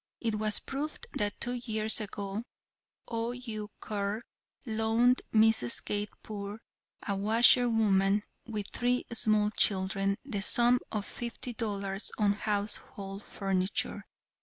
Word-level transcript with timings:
It 0.19 0.33
was 0.39 0.57
proved 0.57 1.05
that 1.13 1.39
two 1.39 1.61
years 1.63 2.01
ago 2.01 2.41
O. 3.07 3.33
U. 3.33 3.69
Curr 3.81 4.23
loaned 4.65 5.21
Mrs. 5.31 5.85
Kate 5.85 6.09
Poor, 6.23 6.57
a 7.07 7.15
washer 7.15 7.69
woman 7.69 8.23
with 8.47 8.65
three 8.73 9.05
small 9.13 9.51
children, 9.51 10.17
the 10.25 10.41
sum 10.41 10.79
of 10.91 11.05
fifty 11.05 11.53
dollars 11.53 12.11
on 12.17 12.33
household 12.33 13.21
furniture. 13.23 14.07